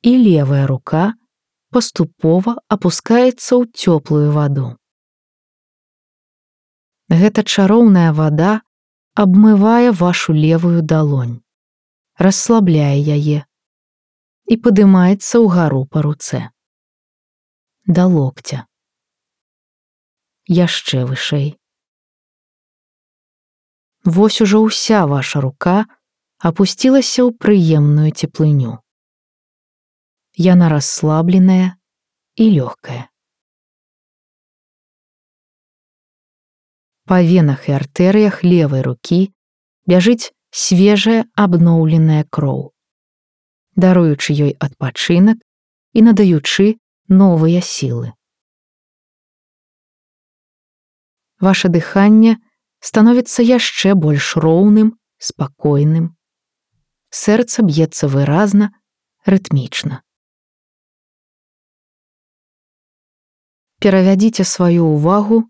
[0.06, 1.17] І левая рука
[1.73, 4.77] паступова апускаецца ў цёплую ваду.
[7.10, 8.62] Гэта чароўная вада
[9.17, 11.41] абмывае вашу левую далонь,
[12.21, 13.47] расслабляе яе
[14.48, 16.40] і падымаецца ўгару па руцэ.
[17.88, 18.64] Да локця.
[20.48, 21.60] Яшчэ вышэй.
[24.08, 25.84] Вось ужо ўся ваша рука
[26.40, 28.80] апусцілася ў прыемную цеплыню.
[30.40, 31.76] Яна расслабленая
[32.40, 33.12] і лёгкая.
[37.08, 39.20] Па венах і артэрыях левай рукі
[39.88, 42.72] бяжыць свежая абноўленая кроў,
[43.78, 45.38] даруючы ёй адпачынак
[45.94, 46.66] і надаючы
[47.08, 48.12] новыя сілы.
[51.40, 52.38] Ваше дыханне
[52.82, 56.18] становіцца яшчэ больш роўным, спакойным.
[57.13, 58.74] Сэрца б'ецца выразна,
[59.30, 60.02] рытмічна.
[63.78, 65.46] Перавядзіце сваю ўвагу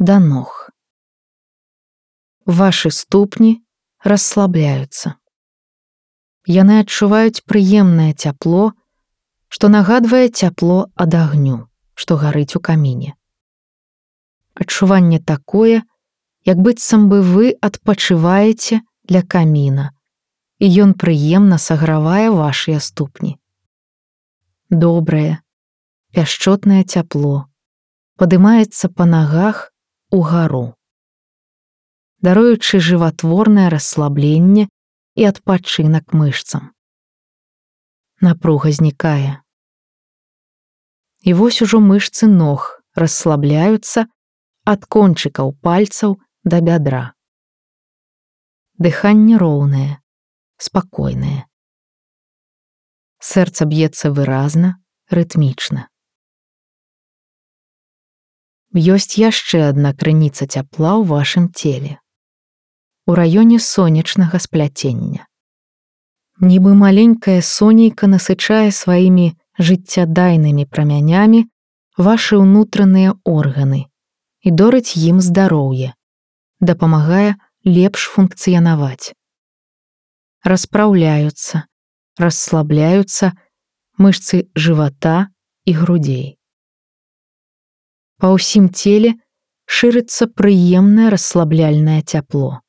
[0.00, 0.66] да ног
[2.46, 3.66] ваши ступні
[4.04, 5.18] расслабляюцца.
[6.46, 8.72] Яны адчуваюць прыемнае цяпло,
[9.48, 13.14] што нагадвае цяпло ад агню, што гарыць у каміне.
[14.54, 15.82] Адчуванне такое,
[16.46, 19.90] як быццам бы вы адпачываеце для каміна,
[20.62, 23.36] і ён прыемна сагравае вашыя ступні.
[24.70, 25.42] Добрае,
[26.16, 27.46] пяшчотнае цяпло
[28.16, 29.58] падымаецца па нагах
[30.16, 30.64] у гару
[32.26, 34.64] даруючы жыватворнае расслабленне
[35.16, 36.76] і адпачынак мышцам.
[38.20, 39.40] Напруга знікае.
[41.24, 44.06] І вось ужо мышцы ног расслабляюцца
[44.68, 47.16] ад кончыкаў пальцаў да бядра.
[48.76, 50.04] Дыханне роўнае,
[50.60, 51.48] спакойнае.
[53.18, 54.76] Сэрца б'ецца выразна,
[55.08, 55.88] рытмічна.
[58.76, 61.96] Ёсць яшчэ адна крыніца цяпла ў вашым целе
[63.07, 65.27] у раёне сонечнага спляцення.
[66.39, 69.25] Нібы маленькая сонейка насычае сваімі
[69.59, 71.41] жыццядайнымі прамянямі
[71.97, 73.85] вашы ўнутраныя органы
[74.41, 75.93] і дорыць ім здароўе,
[76.59, 79.13] дапамагае лепш функцыянаваць.
[80.41, 81.67] Распраўляюцца,
[82.17, 83.33] расслабляюцца
[84.01, 85.29] мышцы жывата
[85.69, 86.41] і грудзей.
[88.17, 89.13] Па ўсім целе
[89.69, 92.61] шырыцца прыемнае расслабляльнае цяпло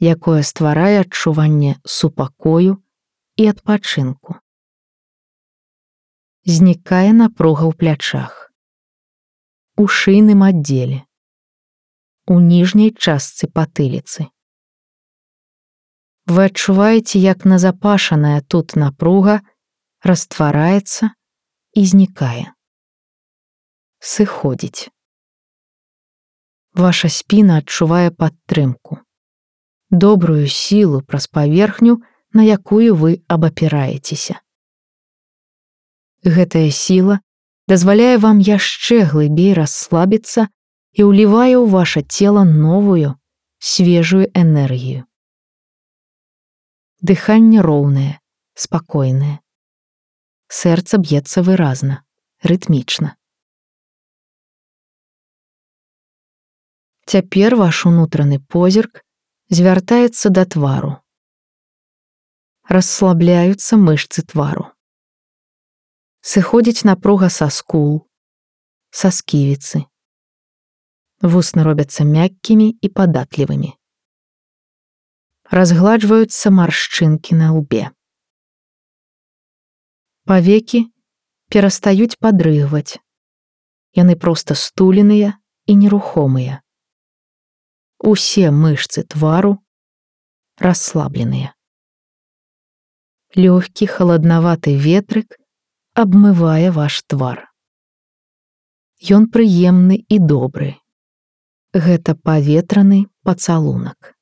[0.00, 2.82] Якое стварае адчуванне супакою
[3.36, 4.38] і адпачынку.
[6.44, 8.48] Знікае напруга ў плячах.
[9.78, 11.04] у шыйным аддзеле,
[12.26, 14.26] у ніжняй частцы патыліцы.
[16.26, 19.38] Вы адчуваеце, як назапашаная тут напруга
[20.02, 21.14] раствараецца
[21.78, 22.50] і знікае.
[24.02, 24.90] Сыходзіць.
[26.74, 28.98] Ваша спіна адчувае падтрымку,
[29.90, 34.40] добрую сілу праз паверхню, на якую вы абапіраецеся.
[36.24, 37.20] Гэтая сіла
[37.68, 40.48] дазваляе вам яшчэ глыбей расслабіцца
[40.92, 43.16] і ўлівае ў ваше цело новую,
[43.58, 45.04] свежую энергію.
[47.00, 48.20] Дыханне роўнае,
[48.54, 49.38] спакойнае.
[50.48, 52.02] Сэрца б'ецца выразна,
[52.42, 53.14] рытмічна.
[57.08, 59.04] Цяпер ваш унутраны позірк
[59.50, 60.96] звяртаецца да твару.
[62.68, 64.72] Расслабляюцца мышцы твару
[66.20, 68.04] сыходзіць напруга са скул,
[68.90, 69.86] са сківіцы.
[71.22, 73.72] Вусны робяцца мяккімі і падатлівымі.
[75.50, 77.88] Разгладжваюцца маршчынкі на лбе.
[80.28, 80.84] Павекі
[81.48, 83.00] перастаюць падрыгваць.
[83.96, 85.32] Яны проста стуленыя
[85.64, 86.60] і нерухомыя.
[87.98, 89.58] Усе мышцы твару
[90.58, 91.54] расслабленыя.
[93.34, 95.34] Лёгкі халаднаваты ветрык
[95.98, 97.50] абмывае ваш твар.
[99.02, 100.74] Ён прыемны і добры.
[101.74, 104.14] Гэта паветраны пацалунак.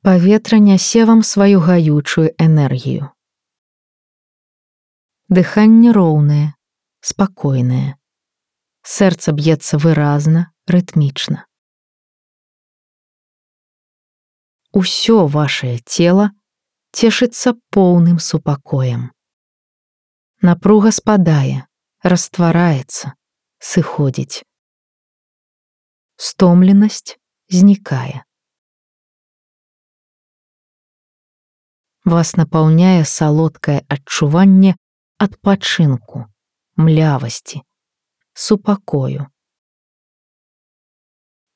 [0.00, 3.12] Паветра нясе вам сваю гаючую энергію.
[5.28, 6.52] Дыханне роўнае,
[7.00, 7.96] спакойнае.
[8.84, 11.44] Сэрца б'ецца выразна, рытмічна.
[14.73, 16.31] Усё вашее цело
[16.91, 19.11] цешыцца поўным супакоем.
[20.41, 21.67] Напруга спадае,
[22.03, 23.13] раствараецца,
[23.59, 24.45] сыходзіць.
[26.15, 27.17] Стомленасць
[27.49, 28.23] знікае.
[32.05, 34.75] Вас напаўняе салодкае адчуванне
[35.19, 36.25] адпачынку,
[36.77, 37.61] млявасці,
[38.33, 39.27] супакою.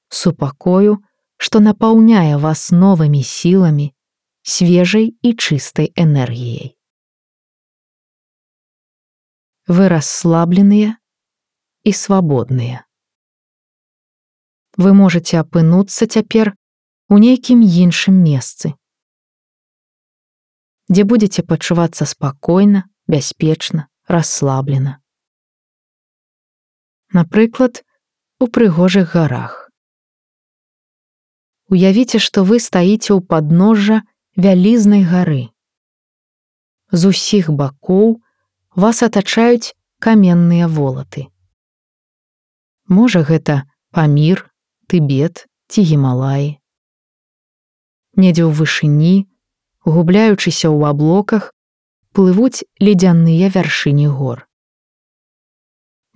[0.10, 1.00] Супакою,
[1.39, 3.93] што напаўняе вас новымі сіламі,
[4.43, 6.75] свежай і чыстай энергіяй.
[9.69, 10.97] Вы расслабленыя
[11.85, 12.85] і свабодныя.
[14.77, 16.55] Вы можете апынуцца цяпер
[17.09, 18.75] у нейкім іншым месцы,
[20.89, 25.01] дзе будете пачувацца спакойна, бяспечна, расслаблена.
[27.13, 27.85] Напрыклад,
[28.41, 29.68] у прыгожых гарах.
[31.69, 34.01] Уявіце, што вы стаіце ў падножжа
[34.37, 35.53] вялізнай гары.
[36.93, 38.23] З усіх бакоў,
[38.73, 41.29] вас атачаюць каменныя волаты.
[42.89, 44.49] Можа гэта памір,
[44.89, 46.57] тыбет ці гімалаі.
[48.17, 49.29] Недзе ў вышыні,
[49.85, 51.53] губляючыся ў аблоках,
[52.17, 54.49] плывуць ледзяныя вяршыні гор.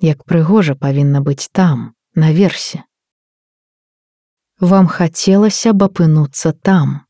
[0.00, 2.88] Як прыгожа павінна быць там, наверсе.
[4.62, 7.02] Вам хацелася б апынуцца там.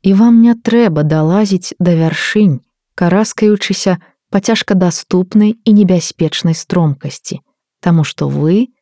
[0.00, 2.62] І вам не трэба далазіць да вяршынь,
[2.96, 4.00] караскаючыся
[4.32, 7.44] па цяжкадаступнай і небяспечнай стромкасці,
[7.84, 8.72] таму што вы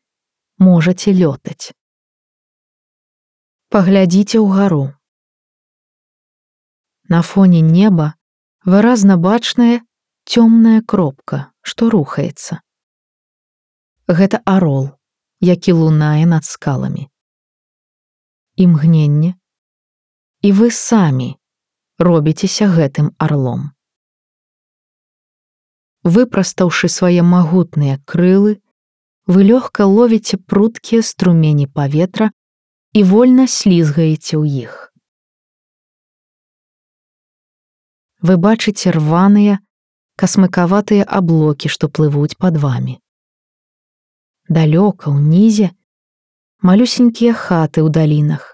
[0.63, 1.75] можаце лётаць.
[3.75, 4.95] Паглядзіце ўгару.
[7.11, 8.15] На фоне неба
[8.63, 9.83] выразна бачная
[10.23, 12.63] цёмная кропка, што рухаецца.
[14.07, 14.95] Гэта арол,
[15.43, 17.11] які лунае над скаламі.
[18.57, 19.35] Імгненне,
[20.43, 21.35] і вы самі
[21.99, 23.75] робіцеся гэтым арлом
[26.05, 28.61] выпрастаўшы свае магутныя крылы,
[29.27, 32.31] вы лёгка ловіце пруткія струмені паветра
[32.93, 34.93] і вольна слізгаеце ў іх.
[38.21, 39.59] Вы бачыце рваныя,
[40.21, 43.01] касмыкаватыя аблокі, што плывуць пад вамі.
[44.49, 45.73] Далёка ўнізе
[46.65, 48.45] малюсенькія хаты ў далінах,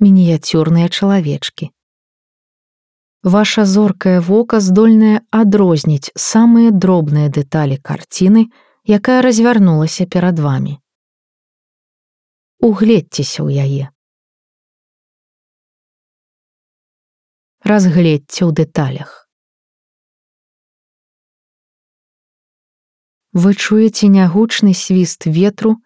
[0.00, 1.68] мініяцюрныя чалавечкі.
[3.20, 8.48] Ваша зоркае вока здольнае адрозніць самыя дробныя дэталі карціны,
[8.88, 10.80] якая развярнулася перад вамі.
[12.64, 13.84] Угледзьцеся ў яе.
[17.68, 19.28] Разгледзьце ў дэталях.
[23.36, 25.76] Вы чуеце нягучны свіст ветру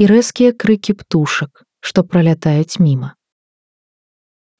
[0.00, 3.12] і рэзкія крыкі птушак, што пралятаюць міма.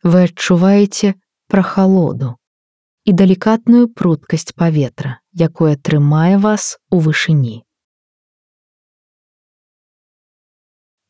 [0.05, 1.15] Вы адчуваеце,
[1.49, 2.37] прахалоду
[3.09, 5.17] і далікатную пруткасць паветра,
[5.49, 7.65] якое трымае вас у вышыні.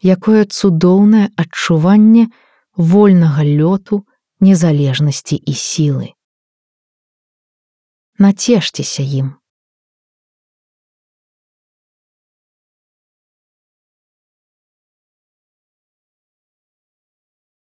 [0.00, 2.28] якое цудоўнае адчуванне
[2.76, 4.06] вольнага лёту,
[4.40, 6.08] незалежнасці і сілы.
[8.18, 9.39] Нацешцеся ім.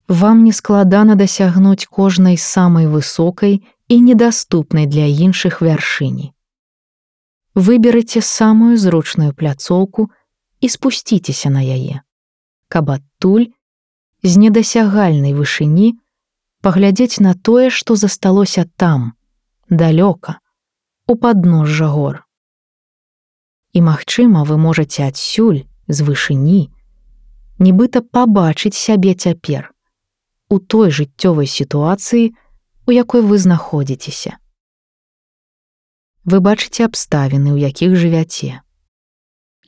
[0.08, 3.60] Вам не складана дасягнуць кожнай самай высокай
[3.92, 6.32] і недаступнай для іншых вяршыні.
[7.54, 10.08] Выберыце самую зручную пляцоўку
[10.64, 12.00] і спусціцеся на яе,
[12.72, 13.52] каб адтуль
[14.24, 16.00] з недасягальнай вышыні
[16.64, 19.12] паглядзець на тое, што засталося там,
[19.68, 20.40] далёка,
[21.06, 22.24] у падножжа гор.
[23.76, 26.72] І магчыма, вы можаце адсюль з вышыні,
[27.60, 29.76] нібыта пабачыць сябе цяпер
[30.48, 32.34] у той жыццёвай сітуацыі,
[32.86, 34.38] у якой вы знаходзіцеся.
[36.24, 38.60] Вы бачыце абставіны, у якіх жывяце,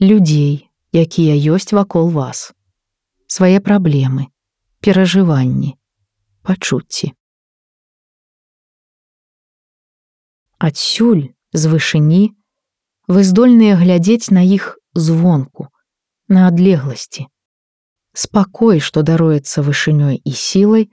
[0.01, 2.53] людзей, якія ёсць вакол вас,
[3.27, 4.27] свае праблемы,
[4.81, 5.77] перажыванні,
[6.41, 7.13] пачуцці.
[10.57, 12.33] Адсюль з вышыні
[13.07, 15.69] вы здольныя глядзець на іх звонку,
[16.27, 17.27] на адлегласці.
[18.13, 20.89] Спакой, што даруецца вышынёй і сілай,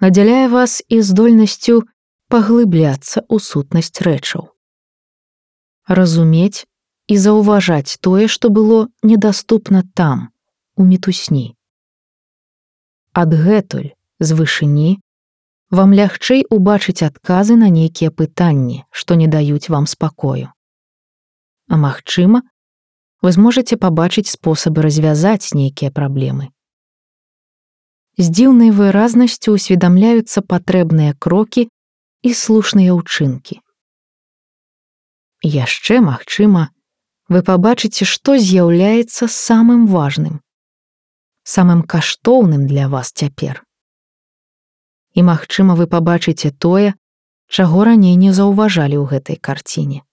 [0.00, 1.82] надзяляе вас і здольнасцю
[2.32, 4.48] паглыбляцца ў сутнасць рэчаў.
[5.84, 6.64] Разумець
[7.12, 10.32] і заўважаць тое, што было недаступна там,
[10.76, 11.52] у мітусні.
[13.12, 14.96] Адгэтуль з вышыні
[15.68, 20.48] вам лягчэй убачыць адказы на нейкія пытанні, што не даюць вам спакою.
[21.68, 22.42] А магчыма,
[23.20, 26.48] вы зможаце пабачыць спосабы развязаць нейкія праблемы
[28.18, 31.68] з дзіўнай выразнасцю усведамляюцца патрэбныя крокі
[32.22, 33.60] і слушныя ўчынкі.
[35.42, 36.70] Яшчэ, магчыма,
[37.32, 40.40] вы пабачыце, што з'яўляецца самым важным,
[41.42, 43.64] самым каштоўным для вас цяпер.
[45.16, 46.94] І магчыма, вы пабачыце тое,
[47.48, 50.04] чаго раней не заўважалі ў гэтай карціне.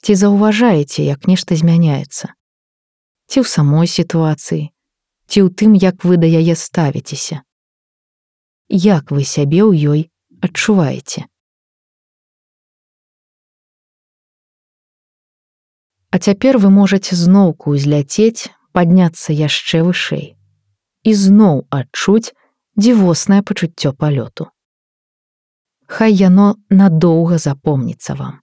[0.00, 2.32] Ці заўважаеце, як нешта змяняецца,
[3.28, 4.72] ці ў самой сітуацыі,
[5.30, 7.42] ці ў тым, як вы да яе ставіцеся.
[8.68, 10.00] Як вы сябе ў ёй
[10.42, 11.30] адчуваеце.
[16.10, 20.26] А цяпер вы можаце зноўку ўзляцець, падняцца яшчэ вышэй
[21.02, 22.34] і зноў адчуць
[22.76, 24.50] дзівоснае пачуццё палёту.
[25.86, 28.40] Хай яно надоўга запомніцца вам.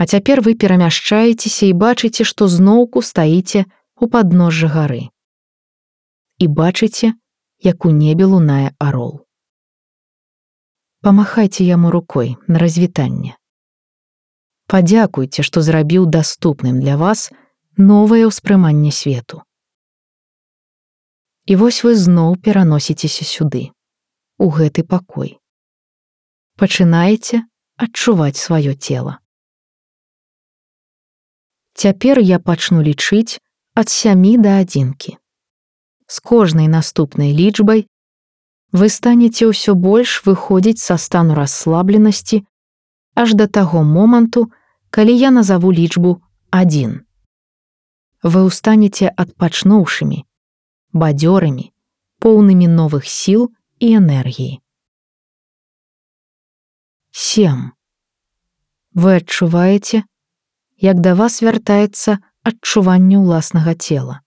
[0.00, 3.66] А цяпер вы перамяшчаецеся і бачыце, што зноўку стаіце
[4.00, 5.12] у падножжа гары.
[6.40, 7.12] І бачыце,
[7.60, 9.28] як у небе лунае арол.
[11.04, 13.36] Памахайце яму рукой на развітанне.
[14.72, 17.28] Падзякуйце, што зрабіў даступным для вас
[17.76, 19.44] новае ўспрыманне свету.
[21.44, 23.68] І вось вы зноў пераносіцеся сюды,
[24.40, 25.36] у гэты пакой.
[26.56, 27.44] Пачынаеце
[27.76, 29.19] адчуваць сваё цело.
[31.73, 33.41] Цяпер я пачну лічыць
[33.75, 35.17] ад сямі да адзінкі.
[36.07, 37.85] З кожнай наступнай лічбай
[38.71, 42.43] вы станеце ўсё больш выходзіць са стану расслабленасці
[43.15, 44.51] аж да таго моманту,
[44.89, 47.03] калі я назаву лічбу адзін.
[48.23, 50.23] Вы ўстанеце адпачнуўшымі,
[50.91, 51.71] бадзёрымі,
[52.19, 54.59] поўнымі новых сіл і энергіі.
[57.11, 57.71] Сем.
[58.91, 60.03] Вы адчуваеце,
[60.80, 64.20] як да вас вяртаецца адчуванне ўласнага цела.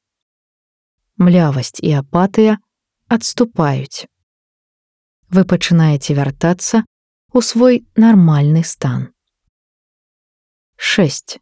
[1.18, 2.62] Млявасць і апатыя
[3.10, 4.06] адступаюць.
[5.34, 6.86] Вы пачынаеце вяртацца
[7.34, 9.10] у свой нармальны стан.
[10.78, 11.39] 6.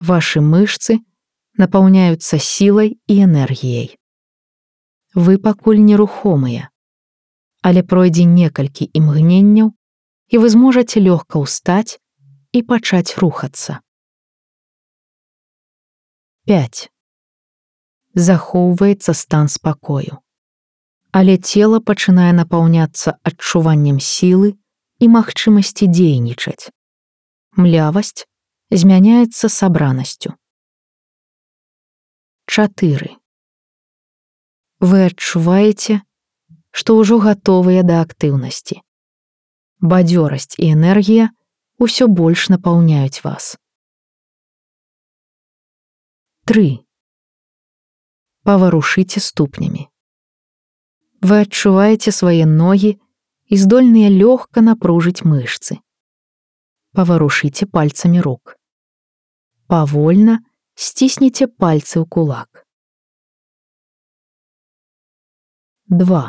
[0.00, 1.00] Вашы мышцы
[1.56, 3.96] напаўняюцца сілай і энергіяй.
[5.16, 6.68] Вы пакуль нерухомыя,
[7.64, 9.72] але пройдзе некалькі імгненняў,
[10.28, 11.96] і вы зможаце лёгка ўстаць
[12.55, 13.79] і пачаць рухацца.
[16.45, 16.89] 5.
[18.13, 20.19] Захоўваецца стан спакою.
[21.11, 24.57] Але цела пачынае напаўняцца адчуваннем сілы
[24.99, 26.71] і магчымасці дзейнічаць.
[27.55, 28.27] Млявасць
[28.71, 30.35] змяняецца сабранасцю.
[32.47, 33.15] 4.
[34.79, 36.01] Вы адчуваеце,
[36.71, 38.81] што ўжо гатовыя да актыўнасці.
[39.79, 41.29] Бадзёрасць і энергія
[41.77, 43.57] усё больш напаўняюць вас.
[46.45, 46.79] 3.
[48.43, 49.87] Паварушыце ступнямі.
[51.21, 52.97] Вы адчуваеце свае ногі
[53.51, 55.77] і здольныя лёгка напружыць мышцы.
[56.97, 58.57] Паварушыце пальцамі рук.
[59.67, 60.41] Павольна
[60.75, 62.65] сцісніце пальцы ў кулак.
[65.87, 66.21] 2.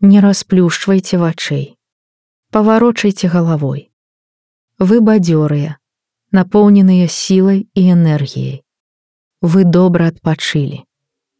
[0.00, 1.78] Не расплюшчвайце вачэй.
[2.50, 3.88] Паварочайце галавой.
[4.79, 5.77] Вы бадзёрыя,
[6.33, 8.63] напоўненыя сілай і энергіяй.
[9.41, 10.81] Вы добра адпачылі.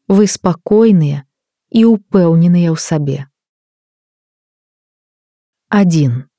[0.08, 1.26] Вы спакойныя
[1.74, 3.26] і ўпэўненыя ў сабе.
[5.74, 6.30] 1.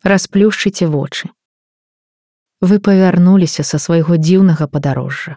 [0.00, 1.28] Расплюшчыце вочы.
[2.64, 5.36] Вы павярнуліся са свайго дзіўнага падарожжа.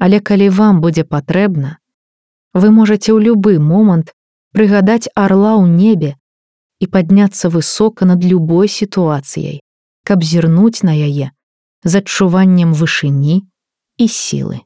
[0.00, 1.76] Але калі вам будзе патрэбна,
[2.56, 4.16] вы можаце ў любы момант
[4.56, 6.16] прыгадаць арла ў небе
[6.81, 9.59] і падняцца высока над любой сітуацыяй,
[10.03, 11.31] каб зірнуць на яе
[11.83, 13.43] з адчуваннем вышыні
[13.97, 14.61] і сілы.